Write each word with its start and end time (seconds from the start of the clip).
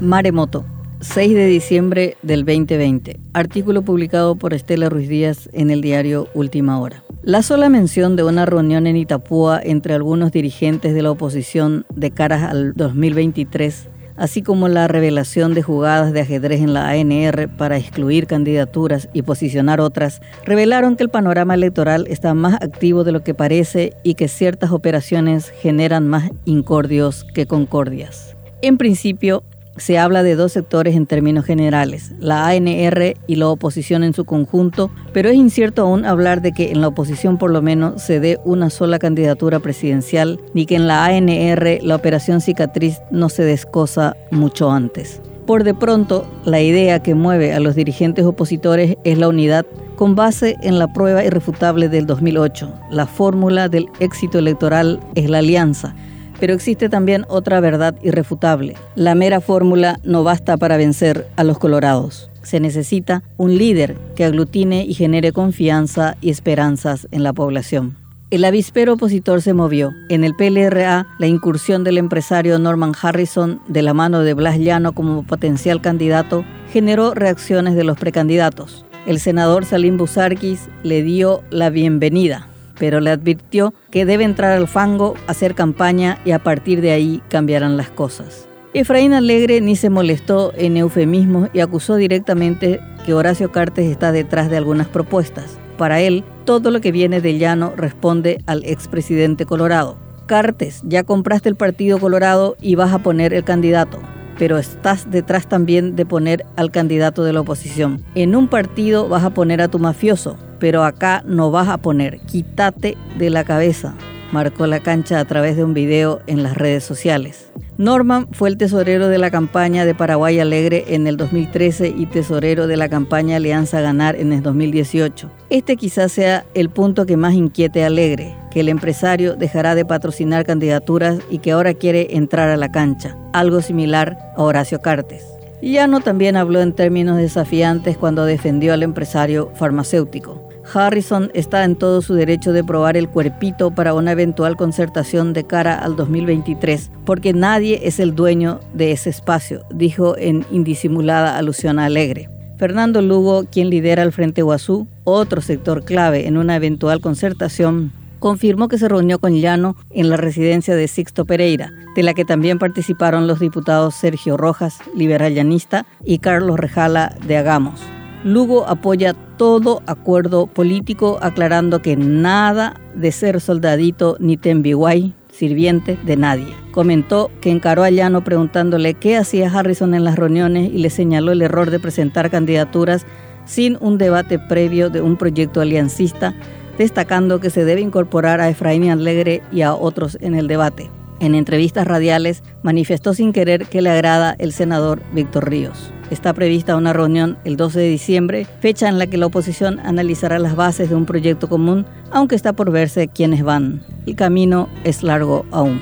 Maremoto, 0.00 0.64
6 1.00 1.34
de 1.34 1.46
diciembre 1.46 2.16
del 2.22 2.44
2020. 2.44 3.18
Artículo 3.32 3.82
publicado 3.82 4.36
por 4.36 4.52
Estela 4.52 4.88
Ruiz 4.88 5.08
Díaz 5.08 5.48
en 5.52 5.70
el 5.70 5.80
diario 5.80 6.28
Última 6.34 6.78
Hora. 6.78 7.02
La 7.22 7.42
sola 7.42 7.70
mención 7.70 8.14
de 8.14 8.22
una 8.22 8.44
reunión 8.44 8.86
en 8.86 8.96
Itapúa 8.96 9.60
entre 9.62 9.94
algunos 9.94 10.30
dirigentes 10.30 10.94
de 10.94 11.02
la 11.02 11.10
oposición 11.10 11.86
de 11.94 12.10
cara 12.10 12.50
al 12.50 12.74
2023 12.74 13.88
así 14.16 14.42
como 14.42 14.68
la 14.68 14.88
revelación 14.88 15.54
de 15.54 15.62
jugadas 15.62 16.12
de 16.12 16.20
ajedrez 16.20 16.60
en 16.60 16.72
la 16.74 16.88
ANR 16.88 17.48
para 17.48 17.76
excluir 17.76 18.26
candidaturas 18.26 19.08
y 19.12 19.22
posicionar 19.22 19.80
otras, 19.80 20.20
revelaron 20.44 20.96
que 20.96 21.02
el 21.02 21.08
panorama 21.08 21.54
electoral 21.54 22.06
está 22.08 22.34
más 22.34 22.54
activo 22.54 23.04
de 23.04 23.12
lo 23.12 23.22
que 23.22 23.34
parece 23.34 23.94
y 24.02 24.14
que 24.14 24.28
ciertas 24.28 24.70
operaciones 24.70 25.50
generan 25.50 26.08
más 26.08 26.30
incordios 26.44 27.24
que 27.34 27.46
concordias. 27.46 28.36
En 28.62 28.78
principio, 28.78 29.42
se 29.76 29.98
habla 29.98 30.22
de 30.22 30.36
dos 30.36 30.52
sectores 30.52 30.94
en 30.94 31.06
términos 31.06 31.44
generales, 31.44 32.12
la 32.18 32.46
ANR 32.46 33.16
y 33.26 33.36
la 33.36 33.48
oposición 33.48 34.04
en 34.04 34.14
su 34.14 34.24
conjunto, 34.24 34.90
pero 35.12 35.28
es 35.28 35.36
incierto 35.36 35.82
aún 35.82 36.04
hablar 36.04 36.42
de 36.42 36.52
que 36.52 36.70
en 36.70 36.80
la 36.80 36.88
oposición 36.88 37.38
por 37.38 37.50
lo 37.50 37.62
menos 37.62 38.02
se 38.02 38.20
dé 38.20 38.38
una 38.44 38.70
sola 38.70 38.98
candidatura 38.98 39.60
presidencial, 39.60 40.40
ni 40.54 40.66
que 40.66 40.76
en 40.76 40.86
la 40.86 41.04
ANR 41.04 41.80
la 41.82 41.96
operación 41.96 42.40
cicatriz 42.40 42.98
no 43.10 43.28
se 43.28 43.44
descosa 43.44 44.16
mucho 44.30 44.70
antes. 44.70 45.20
Por 45.46 45.64
de 45.64 45.74
pronto, 45.74 46.26
la 46.44 46.62
idea 46.62 47.02
que 47.02 47.14
mueve 47.14 47.52
a 47.52 47.60
los 47.60 47.74
dirigentes 47.74 48.24
opositores 48.24 48.96
es 49.04 49.18
la 49.18 49.28
unidad 49.28 49.66
con 49.96 50.14
base 50.14 50.56
en 50.62 50.78
la 50.78 50.92
prueba 50.92 51.22
irrefutable 51.22 51.88
del 51.88 52.06
2008. 52.06 52.72
La 52.90 53.06
fórmula 53.06 53.68
del 53.68 53.86
éxito 54.00 54.38
electoral 54.38 55.00
es 55.14 55.28
la 55.28 55.38
alianza 55.38 55.94
pero 56.40 56.54
existe 56.54 56.88
también 56.88 57.24
otra 57.28 57.60
verdad 57.60 57.94
irrefutable. 58.02 58.76
La 58.94 59.14
mera 59.14 59.40
fórmula 59.40 59.98
no 60.04 60.24
basta 60.24 60.56
para 60.56 60.76
vencer 60.76 61.26
a 61.36 61.44
los 61.44 61.58
colorados. 61.58 62.30
Se 62.42 62.60
necesita 62.60 63.22
un 63.36 63.56
líder 63.56 63.96
que 64.14 64.24
aglutine 64.24 64.84
y 64.84 64.94
genere 64.94 65.32
confianza 65.32 66.16
y 66.20 66.30
esperanzas 66.30 67.08
en 67.10 67.22
la 67.22 67.32
población. 67.32 67.96
El 68.30 68.44
avispero 68.44 68.94
opositor 68.94 69.42
se 69.42 69.54
movió. 69.54 69.92
En 70.08 70.24
el 70.24 70.34
PLRA, 70.34 71.06
la 71.18 71.26
incursión 71.26 71.84
del 71.84 71.98
empresario 71.98 72.58
Norman 72.58 72.92
Harrison 73.00 73.60
de 73.68 73.82
la 73.82 73.94
mano 73.94 74.20
de 74.20 74.34
Blas 74.34 74.58
Llano 74.58 74.92
como 74.92 75.22
potencial 75.22 75.80
candidato 75.80 76.44
generó 76.72 77.14
reacciones 77.14 77.76
de 77.76 77.84
los 77.84 77.96
precandidatos. 77.96 78.84
El 79.06 79.20
senador 79.20 79.64
Salim 79.66 79.98
Busarquis 79.98 80.68
le 80.82 81.02
dio 81.02 81.42
la 81.50 81.70
bienvenida 81.70 82.48
pero 82.78 83.00
le 83.00 83.10
advirtió 83.10 83.74
que 83.90 84.04
debe 84.04 84.24
entrar 84.24 84.52
al 84.52 84.68
fango, 84.68 85.14
hacer 85.26 85.54
campaña 85.54 86.18
y 86.24 86.32
a 86.32 86.38
partir 86.38 86.80
de 86.80 86.92
ahí 86.92 87.22
cambiarán 87.28 87.76
las 87.76 87.90
cosas. 87.90 88.46
Efraín 88.72 89.12
Alegre 89.12 89.60
ni 89.60 89.76
se 89.76 89.90
molestó 89.90 90.52
en 90.56 90.76
eufemismos 90.76 91.48
y 91.52 91.60
acusó 91.60 91.96
directamente 91.96 92.80
que 93.06 93.14
Horacio 93.14 93.52
Cartes 93.52 93.90
está 93.90 94.10
detrás 94.10 94.50
de 94.50 94.56
algunas 94.56 94.88
propuestas. 94.88 95.58
Para 95.78 96.00
él, 96.00 96.24
todo 96.44 96.70
lo 96.70 96.80
que 96.80 96.92
viene 96.92 97.20
de 97.20 97.38
llano 97.38 97.72
responde 97.76 98.42
al 98.46 98.64
expresidente 98.64 99.46
Colorado. 99.46 99.96
Cartes, 100.26 100.80
ya 100.84 101.04
compraste 101.04 101.48
el 101.48 101.56
Partido 101.56 101.98
Colorado 101.98 102.56
y 102.60 102.74
vas 102.74 102.92
a 102.92 102.98
poner 102.98 103.34
el 103.34 103.44
candidato 103.44 104.00
pero 104.38 104.58
estás 104.58 105.10
detrás 105.10 105.46
también 105.46 105.96
de 105.96 106.06
poner 106.06 106.44
al 106.56 106.70
candidato 106.70 107.24
de 107.24 107.32
la 107.32 107.40
oposición. 107.40 108.02
En 108.14 108.34
un 108.34 108.48
partido 108.48 109.08
vas 109.08 109.24
a 109.24 109.30
poner 109.30 109.60
a 109.60 109.68
tu 109.68 109.78
mafioso, 109.78 110.36
pero 110.58 110.84
acá 110.84 111.22
no 111.26 111.50
vas 111.50 111.68
a 111.68 111.78
poner. 111.78 112.20
Quítate 112.20 112.96
de 113.18 113.30
la 113.30 113.44
cabeza. 113.44 113.94
Marcó 114.34 114.66
la 114.66 114.80
cancha 114.80 115.20
a 115.20 115.24
través 115.26 115.56
de 115.56 115.62
un 115.62 115.74
video 115.74 116.20
en 116.26 116.42
las 116.42 116.56
redes 116.56 116.82
sociales. 116.82 117.52
Norman 117.78 118.26
fue 118.32 118.48
el 118.48 118.56
tesorero 118.56 119.06
de 119.06 119.18
la 119.18 119.30
campaña 119.30 119.84
de 119.84 119.94
Paraguay 119.94 120.40
Alegre 120.40 120.86
en 120.88 121.06
el 121.06 121.16
2013 121.16 121.94
y 121.96 122.06
tesorero 122.06 122.66
de 122.66 122.76
la 122.76 122.88
campaña 122.88 123.36
Alianza 123.36 123.80
Ganar 123.80 124.16
en 124.16 124.32
el 124.32 124.42
2018. 124.42 125.30
Este 125.50 125.76
quizás 125.76 126.10
sea 126.10 126.44
el 126.54 126.68
punto 126.68 127.06
que 127.06 127.16
más 127.16 127.34
inquiete 127.34 127.84
a 127.84 127.86
Alegre, 127.86 128.34
que 128.50 128.58
el 128.58 128.68
empresario 128.68 129.36
dejará 129.36 129.76
de 129.76 129.84
patrocinar 129.84 130.44
candidaturas 130.44 131.20
y 131.30 131.38
que 131.38 131.52
ahora 131.52 131.72
quiere 131.72 132.16
entrar 132.16 132.48
a 132.48 132.56
la 132.56 132.72
cancha, 132.72 133.16
algo 133.32 133.62
similar 133.62 134.18
a 134.36 134.42
Horacio 134.42 134.80
Cartes. 134.80 135.24
Llano 135.62 136.00
también 136.00 136.34
habló 136.34 136.60
en 136.60 136.72
términos 136.72 137.18
desafiantes 137.18 137.96
cuando 137.96 138.24
defendió 138.24 138.72
al 138.72 138.82
empresario 138.82 139.52
farmacéutico. 139.54 140.53
Harrison 140.72 141.30
está 141.34 141.64
en 141.64 141.76
todo 141.76 142.02
su 142.02 142.14
derecho 142.14 142.52
de 142.52 142.64
probar 142.64 142.96
el 142.96 143.08
cuerpito 143.08 143.70
para 143.70 143.94
una 143.94 144.12
eventual 144.12 144.56
concertación 144.56 145.32
de 145.32 145.44
cara 145.44 145.74
al 145.74 145.96
2023, 145.96 146.90
porque 147.04 147.32
nadie 147.32 147.80
es 147.84 148.00
el 148.00 148.14
dueño 148.14 148.60
de 148.72 148.92
ese 148.92 149.10
espacio, 149.10 149.62
dijo 149.70 150.16
en 150.16 150.44
indisimulada 150.50 151.36
alusión 151.36 151.78
a 151.78 151.86
Alegre. 151.86 152.28
Fernando 152.58 153.02
Lugo, 153.02 153.44
quien 153.50 153.68
lidera 153.68 154.02
el 154.02 154.12
Frente 154.12 154.42
Guazú, 154.42 154.86
otro 155.04 155.40
sector 155.40 155.84
clave 155.84 156.26
en 156.26 156.36
una 156.36 156.56
eventual 156.56 157.00
concertación, 157.00 157.92
confirmó 158.20 158.68
que 158.68 158.78
se 158.78 158.88
reunió 158.88 159.18
con 159.18 159.34
Llano 159.34 159.76
en 159.90 160.08
la 160.08 160.16
residencia 160.16 160.74
de 160.74 160.88
Sixto 160.88 161.26
Pereira, 161.26 161.72
de 161.94 162.02
la 162.02 162.14
que 162.14 162.24
también 162.24 162.58
participaron 162.58 163.26
los 163.26 163.40
diputados 163.40 163.94
Sergio 163.94 164.36
Rojas, 164.36 164.78
liberal 164.94 165.34
llanista, 165.34 165.84
y 166.04 166.20
Carlos 166.20 166.58
Rejala 166.58 167.14
de 167.26 167.36
Agamos. 167.36 167.80
Lugo 168.24 168.66
apoya 168.66 169.14
todo 169.36 169.82
acuerdo 169.86 170.46
político, 170.46 171.18
aclarando 171.20 171.82
que 171.82 171.94
nada 171.94 172.80
de 172.94 173.12
ser 173.12 173.38
soldadito 173.38 174.16
ni 174.18 174.38
tembiguay, 174.38 175.12
sirviente 175.30 175.98
de 176.06 176.16
nadie. 176.16 176.46
Comentó 176.72 177.30
que 177.42 177.50
encaró 177.50 177.82
a 177.82 177.90
Llano 177.90 178.24
preguntándole 178.24 178.94
qué 178.94 179.18
hacía 179.18 179.52
Harrison 179.52 179.92
en 179.92 180.04
las 180.04 180.16
reuniones 180.16 180.72
y 180.72 180.78
le 180.78 180.88
señaló 180.88 181.32
el 181.32 181.42
error 181.42 181.70
de 181.70 181.80
presentar 181.80 182.30
candidaturas 182.30 183.04
sin 183.44 183.76
un 183.80 183.98
debate 183.98 184.38
previo 184.38 184.88
de 184.88 185.02
un 185.02 185.18
proyecto 185.18 185.60
aliancista, 185.60 186.34
destacando 186.78 187.40
que 187.40 187.50
se 187.50 187.66
debe 187.66 187.82
incorporar 187.82 188.40
a 188.40 188.48
Efraín 188.48 188.88
Alegre 188.88 189.42
y 189.52 189.60
a 189.60 189.74
otros 189.74 190.16
en 190.22 190.34
el 190.34 190.48
debate. 190.48 190.90
En 191.20 191.34
entrevistas 191.34 191.86
radiales 191.86 192.42
manifestó 192.62 193.12
sin 193.12 193.34
querer 193.34 193.66
que 193.66 193.82
le 193.82 193.90
agrada 193.90 194.34
el 194.38 194.52
senador 194.52 195.02
Víctor 195.12 195.50
Ríos. 195.50 195.92
Está 196.10 196.32
prevista 196.34 196.76
una 196.76 196.92
reunión 196.92 197.38
el 197.44 197.56
12 197.56 197.80
de 197.80 197.88
diciembre, 197.88 198.46
fecha 198.60 198.88
en 198.88 198.98
la 198.98 199.06
que 199.06 199.16
la 199.16 199.26
oposición 199.26 199.80
analizará 199.80 200.38
las 200.38 200.54
bases 200.54 200.90
de 200.90 200.94
un 200.94 201.06
proyecto 201.06 201.48
común, 201.48 201.86
aunque 202.10 202.34
está 202.34 202.52
por 202.52 202.70
verse 202.70 203.08
quiénes 203.08 203.42
van. 203.42 203.82
El 204.06 204.14
camino 204.14 204.68
es 204.84 205.02
largo 205.02 205.46
aún. 205.50 205.80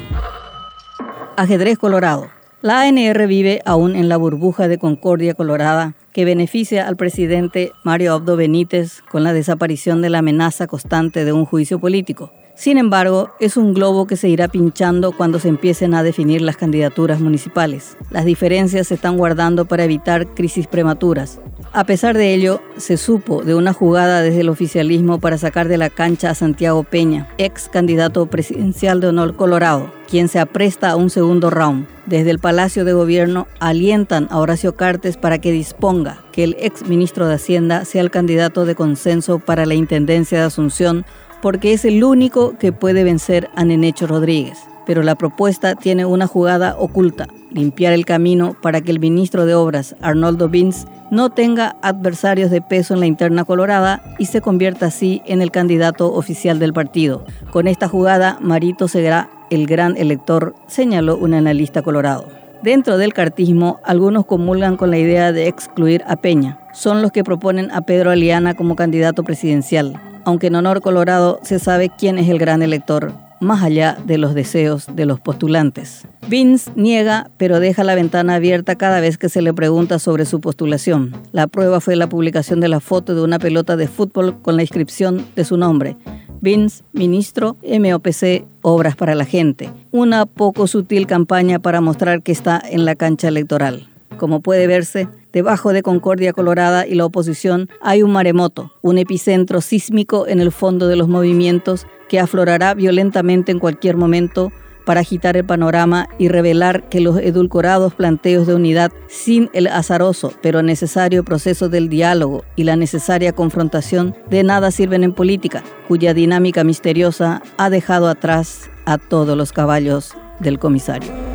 Ajedrez 1.36 1.78
Colorado. 1.78 2.28
La 2.60 2.82
ANR 2.82 3.26
vive 3.26 3.60
aún 3.64 3.96
en 3.96 4.08
la 4.08 4.16
burbuja 4.16 4.68
de 4.68 4.78
concordia 4.78 5.34
colorada 5.34 5.94
que 6.12 6.24
beneficia 6.24 6.86
al 6.86 6.96
presidente 6.96 7.72
Mario 7.82 8.12
Abdo 8.12 8.36
Benítez 8.36 9.02
con 9.10 9.24
la 9.24 9.32
desaparición 9.32 10.02
de 10.02 10.10
la 10.10 10.18
amenaza 10.18 10.68
constante 10.68 11.24
de 11.24 11.32
un 11.32 11.44
juicio 11.44 11.80
político. 11.80 12.32
Sin 12.62 12.78
embargo, 12.78 13.30
es 13.40 13.56
un 13.56 13.74
globo 13.74 14.06
que 14.06 14.14
se 14.14 14.28
irá 14.28 14.46
pinchando 14.46 15.10
cuando 15.10 15.40
se 15.40 15.48
empiecen 15.48 15.94
a 15.94 16.04
definir 16.04 16.42
las 16.42 16.56
candidaturas 16.56 17.18
municipales. 17.18 17.96
Las 18.08 18.24
diferencias 18.24 18.86
se 18.86 18.94
están 18.94 19.16
guardando 19.16 19.64
para 19.64 19.82
evitar 19.82 20.28
crisis 20.28 20.68
prematuras. 20.68 21.40
A 21.72 21.82
pesar 21.82 22.16
de 22.16 22.32
ello, 22.32 22.62
se 22.76 22.98
supo 22.98 23.42
de 23.42 23.56
una 23.56 23.72
jugada 23.72 24.22
desde 24.22 24.42
el 24.42 24.48
oficialismo 24.48 25.18
para 25.18 25.38
sacar 25.38 25.66
de 25.66 25.76
la 25.76 25.90
cancha 25.90 26.30
a 26.30 26.36
Santiago 26.36 26.84
Peña, 26.84 27.28
ex 27.36 27.68
candidato 27.68 28.26
presidencial 28.26 29.00
de 29.00 29.08
Honor 29.08 29.34
Colorado, 29.34 29.92
quien 30.08 30.28
se 30.28 30.38
apresta 30.38 30.90
a 30.90 30.96
un 30.96 31.10
segundo 31.10 31.50
round. 31.50 31.88
Desde 32.06 32.30
el 32.30 32.38
Palacio 32.38 32.84
de 32.84 32.92
Gobierno 32.92 33.48
alientan 33.58 34.28
a 34.30 34.38
Horacio 34.38 34.76
Cartes 34.76 35.16
para 35.16 35.40
que 35.40 35.50
disponga 35.50 36.22
que 36.30 36.44
el 36.44 36.56
ex 36.60 36.86
ministro 36.86 37.26
de 37.26 37.34
Hacienda 37.34 37.84
sea 37.84 38.02
el 38.02 38.12
candidato 38.12 38.66
de 38.66 38.76
consenso 38.76 39.40
para 39.40 39.66
la 39.66 39.74
Intendencia 39.74 40.38
de 40.38 40.44
Asunción 40.44 41.04
porque 41.42 41.72
es 41.72 41.84
el 41.84 42.02
único 42.02 42.56
que 42.56 42.72
puede 42.72 43.04
vencer 43.04 43.50
a 43.54 43.64
Nenecho 43.64 44.06
Rodríguez. 44.06 44.58
Pero 44.86 45.02
la 45.02 45.16
propuesta 45.16 45.74
tiene 45.74 46.06
una 46.06 46.26
jugada 46.26 46.76
oculta, 46.78 47.28
limpiar 47.50 47.92
el 47.92 48.06
camino 48.06 48.56
para 48.62 48.80
que 48.80 48.90
el 48.90 49.00
ministro 49.00 49.44
de 49.44 49.54
Obras, 49.54 49.94
Arnoldo 50.00 50.48
Vins, 50.48 50.86
no 51.10 51.30
tenga 51.30 51.76
adversarios 51.82 52.50
de 52.50 52.62
peso 52.62 52.94
en 52.94 53.00
la 53.00 53.06
interna 53.06 53.44
colorada 53.44 54.02
y 54.18 54.26
se 54.26 54.40
convierta 54.40 54.86
así 54.86 55.20
en 55.26 55.42
el 55.42 55.50
candidato 55.50 56.12
oficial 56.12 56.58
del 56.58 56.72
partido. 56.72 57.24
Con 57.50 57.68
esta 57.68 57.86
jugada, 57.86 58.38
Marito 58.40 58.88
será 58.88 59.28
el 59.50 59.66
gran 59.66 59.96
elector, 59.96 60.54
señaló 60.68 61.16
un 61.16 61.34
analista 61.34 61.82
colorado. 61.82 62.26
Dentro 62.62 62.96
del 62.96 63.12
cartismo, 63.12 63.80
algunos 63.84 64.24
comulgan 64.24 64.76
con 64.76 64.90
la 64.90 64.98
idea 64.98 65.32
de 65.32 65.48
excluir 65.48 66.02
a 66.06 66.16
Peña. 66.16 66.60
Son 66.72 67.02
los 67.02 67.10
que 67.12 67.24
proponen 67.24 67.70
a 67.72 67.82
Pedro 67.82 68.10
Aliana 68.10 68.54
como 68.54 68.76
candidato 68.76 69.24
presidencial 69.24 70.00
aunque 70.24 70.48
en 70.48 70.56
honor 70.56 70.80
colorado 70.80 71.40
se 71.42 71.58
sabe 71.58 71.90
quién 71.96 72.18
es 72.18 72.28
el 72.28 72.38
gran 72.38 72.62
elector, 72.62 73.12
más 73.40 73.62
allá 73.62 73.98
de 74.06 74.18
los 74.18 74.34
deseos 74.34 74.86
de 74.94 75.04
los 75.04 75.20
postulantes. 75.20 76.06
Vince 76.28 76.70
niega, 76.76 77.30
pero 77.36 77.60
deja 77.60 77.82
la 77.84 77.94
ventana 77.94 78.36
abierta 78.36 78.76
cada 78.76 79.00
vez 79.00 79.18
que 79.18 79.28
se 79.28 79.42
le 79.42 79.52
pregunta 79.52 79.98
sobre 79.98 80.24
su 80.24 80.40
postulación. 80.40 81.12
La 81.32 81.48
prueba 81.48 81.80
fue 81.80 81.96
la 81.96 82.08
publicación 82.08 82.60
de 82.60 82.68
la 82.68 82.80
foto 82.80 83.14
de 83.14 83.22
una 83.22 83.38
pelota 83.38 83.76
de 83.76 83.88
fútbol 83.88 84.40
con 84.42 84.56
la 84.56 84.62
inscripción 84.62 85.26
de 85.34 85.44
su 85.44 85.56
nombre. 85.56 85.96
Vince, 86.40 86.82
ministro, 86.92 87.56
MOPC, 87.62 88.44
Obras 88.62 88.96
para 88.96 89.14
la 89.14 89.24
Gente. 89.24 89.70
Una 89.90 90.26
poco 90.26 90.66
sutil 90.66 91.06
campaña 91.06 91.58
para 91.58 91.80
mostrar 91.80 92.22
que 92.22 92.32
está 92.32 92.62
en 92.64 92.84
la 92.84 92.94
cancha 92.94 93.28
electoral. 93.28 93.88
Como 94.16 94.40
puede 94.40 94.66
verse, 94.66 95.08
debajo 95.32 95.72
de 95.72 95.82
Concordia 95.82 96.32
Colorada 96.32 96.86
y 96.86 96.94
la 96.94 97.06
oposición 97.06 97.68
hay 97.80 98.02
un 98.02 98.12
maremoto, 98.12 98.72
un 98.82 98.98
epicentro 98.98 99.60
sísmico 99.60 100.26
en 100.26 100.40
el 100.40 100.52
fondo 100.52 100.88
de 100.88 100.96
los 100.96 101.08
movimientos 101.08 101.86
que 102.08 102.20
aflorará 102.20 102.74
violentamente 102.74 103.52
en 103.52 103.58
cualquier 103.58 103.96
momento 103.96 104.52
para 104.84 105.00
agitar 105.00 105.36
el 105.36 105.44
panorama 105.44 106.08
y 106.18 106.28
revelar 106.28 106.88
que 106.88 107.00
los 107.00 107.16
edulcorados 107.18 107.94
planteos 107.94 108.46
de 108.46 108.54
unidad 108.54 108.92
sin 109.08 109.48
el 109.52 109.68
azaroso 109.68 110.32
pero 110.42 110.62
necesario 110.62 111.24
proceso 111.24 111.68
del 111.68 111.88
diálogo 111.88 112.44
y 112.56 112.64
la 112.64 112.76
necesaria 112.76 113.32
confrontación 113.32 114.14
de 114.28 114.42
nada 114.42 114.70
sirven 114.70 115.04
en 115.04 115.14
política, 115.14 115.62
cuya 115.88 116.14
dinámica 116.14 116.64
misteriosa 116.64 117.42
ha 117.56 117.70
dejado 117.70 118.08
atrás 118.08 118.70
a 118.84 118.98
todos 118.98 119.36
los 119.36 119.52
caballos 119.52 120.14
del 120.40 120.58
comisario. 120.58 121.31